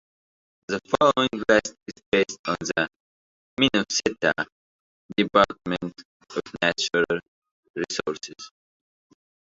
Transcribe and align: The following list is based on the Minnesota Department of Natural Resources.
The 0.67 0.79
following 0.99 1.29
list 1.47 1.75
is 1.85 2.01
based 2.11 2.39
on 2.47 2.57
the 2.59 2.89
Minnesota 3.55 4.33
Department 5.15 5.93
of 6.31 6.41
Natural 6.63 7.05
Resources. 7.75 8.49